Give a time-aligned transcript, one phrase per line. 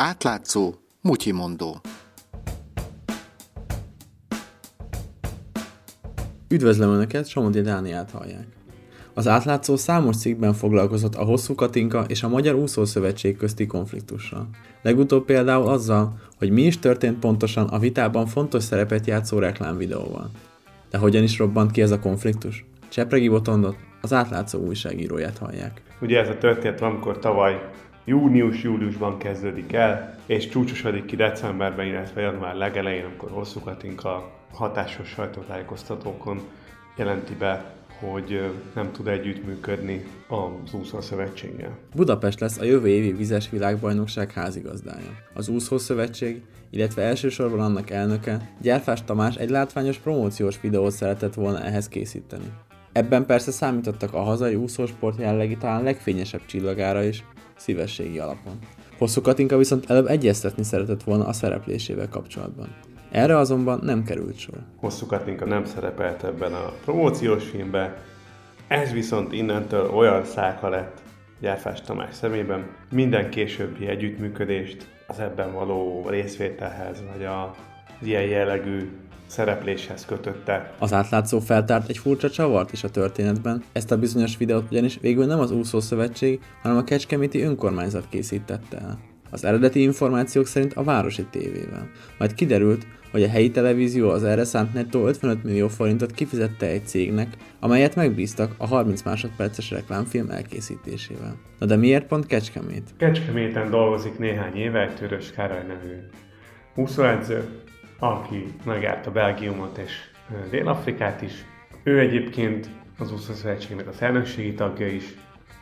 [0.00, 1.80] Átlátszó, mutyimondó.
[6.48, 8.46] Üdvözlöm Önöket, Somodi Dániát hallják.
[9.14, 14.48] Az átlátszó számos cikkben foglalkozott a Hosszú Katinka és a Magyar Úszószövetség közti konfliktussal.
[14.82, 20.30] Legutóbb például azzal, hogy mi is történt pontosan a vitában fontos szerepet játszó reklámvideóval.
[20.90, 22.64] De hogyan is robbant ki ez a konfliktus?
[22.88, 25.82] Csepregi Botondot, az átlátszó újságíróját hallják.
[26.00, 27.70] Ugye ez a történet amikor tavaly
[28.08, 36.40] június-júliusban kezdődik el, és csúcsosodik ki decemberben, illetve január legelején, amikor hosszú Katinka hatásos sajtótájékoztatókon
[36.96, 41.78] jelenti be, hogy nem tud együttműködni az úszó szövetséggel.
[41.94, 45.10] Budapest lesz a jövő évi vizes világbajnokság házigazdája.
[45.34, 51.60] Az úszó szövetség, illetve elsősorban annak elnöke, Gyárfás Tamás egy látványos promóciós videót szeretett volna
[51.60, 52.52] ehhez készíteni.
[52.92, 57.24] Ebben persze számítottak a hazai úszósport jellegi talán legfényesebb csillagára is,
[57.58, 58.58] szívességi alapon.
[58.98, 62.68] Hosszú Katinka viszont előbb egyeztetni szeretett volna a szereplésével kapcsolatban.
[63.10, 64.58] Erre azonban nem került sor.
[64.76, 67.94] Hosszú Katinka nem szerepelt ebben a promóciós filmben,
[68.68, 71.02] ez viszont innentől olyan száka lett
[71.40, 77.54] Gyárfás Tamás szemében, minden későbbi együttműködést az ebben való részvételhez, vagy a
[78.02, 78.90] ilyen jellegű
[79.28, 80.74] szerepléshez kötötte.
[80.78, 83.62] Az átlátszó feltárt egy furcsa csavart is a történetben.
[83.72, 88.78] Ezt a bizonyos videót ugyanis végül nem az úszó szövetség, hanem a Kecskeméti önkormányzat készítette
[88.78, 88.98] el.
[89.30, 91.90] Az eredeti információk szerint a városi tévével.
[92.18, 96.86] Majd kiderült, hogy a helyi televízió az erre szánt nettó 55 millió forintot kifizette egy
[96.86, 101.36] cégnek, amelyet megbíztak a 30 másodperces reklámfilm elkészítésével.
[101.58, 102.90] Na de miért pont Kecskemét?
[102.96, 105.96] Kecskeméten dolgozik néhány éve egy Törös Károly nevű
[106.74, 107.44] úszóedző,
[107.98, 109.92] aki megjárta Belgiumot és
[110.50, 111.32] Dél-Afrikát is.
[111.82, 112.68] Ő egyébként
[112.98, 115.04] az úszószövetségnek a elnökségi tagja is,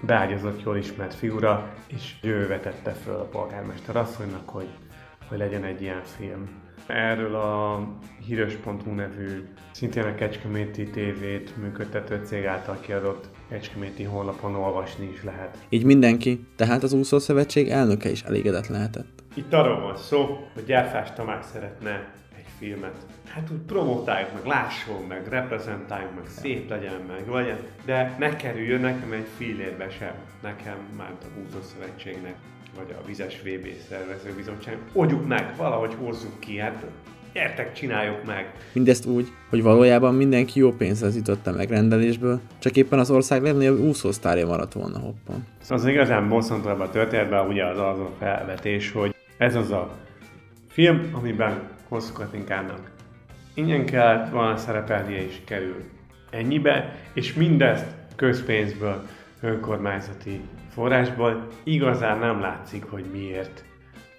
[0.00, 4.68] beágyazott, jól ismert figura, és ő vetette föl a polgármester asszonynak, hogy,
[5.28, 6.64] hogy legyen egy ilyen film.
[6.86, 7.80] Erről a
[8.26, 15.58] híres.hu nevű, szintén a Kecskeméti TV-t működtető cég által kiadott Kecskeméti honlapon olvasni is lehet.
[15.68, 19.22] Így mindenki, tehát az úszószövetség elnöke is elégedett lehetett.
[19.34, 22.12] Itt arról van szó, hogy Gyárfás Tamás szeretne
[22.58, 22.96] filmet.
[23.28, 28.80] Hát úgy promotáljuk meg, lásson meg, reprezentáljuk meg, szép legyen meg, legyen, de ne kerüljön
[28.80, 32.34] nekem egy fillérbe sem, nekem már a úszószövetségnek
[32.76, 34.78] vagy a Vizes VB szervezőbizottság.
[34.92, 36.84] Oldjuk meg, valahogy hozzuk ki, hát
[37.32, 38.52] gyertek, csináljuk meg.
[38.72, 43.78] Mindezt úgy, hogy valójában mindenki jó pénzhez jutott a megrendelésből, csak éppen az ország legnagyobb
[43.78, 45.46] úszósztárja maradt volna hoppon.
[45.60, 49.94] Szóval az igazán bosszantóbb a történetben ugye az az a felvetés, hogy ez az a
[50.68, 52.90] film, amiben Hosszú Katinkának
[53.54, 55.84] ingyen kellett volna szerepelnie is kerül
[56.30, 57.86] ennyibe, és mindezt
[58.16, 59.06] közpénzből,
[59.40, 63.64] önkormányzati forrásból igazán nem látszik, hogy miért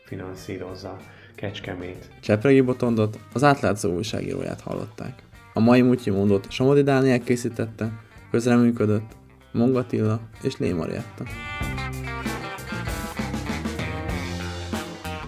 [0.05, 0.97] finanszírozza
[1.35, 2.09] Kecskemét.
[2.21, 5.23] Csepregi Botondot, az átlátszó újságíróját hallották.
[5.53, 7.91] A mai Mutyi mondott Somodi Dániel készítette,
[8.31, 9.15] közreműködött
[9.51, 11.23] Mongatilla és Lé Marietta.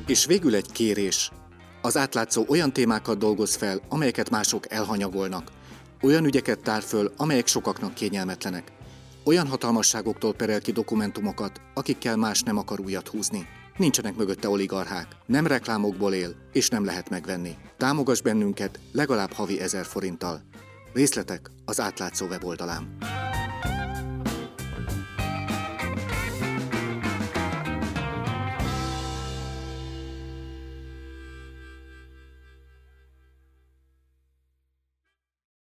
[0.08, 1.32] És végül egy kérés.
[1.82, 5.52] Az átlátszó olyan témákat dolgoz fel, amelyeket mások elhanyagolnak.
[6.02, 8.72] Olyan ügyeket tár föl, amelyek sokaknak kényelmetlenek.
[9.24, 13.48] Olyan hatalmasságoktól perel ki dokumentumokat, akikkel más nem akar újat húzni.
[13.78, 17.56] Nincsenek mögötte oligarchák, nem reklámokból él, és nem lehet megvenni.
[17.78, 20.42] Támogass bennünket legalább havi ezer forinttal.
[20.94, 22.98] Részletek az átlátszó weboldalán.